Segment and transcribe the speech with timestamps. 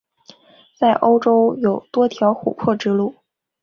[0.79, 3.13] 在欧洲有多条琥珀之路。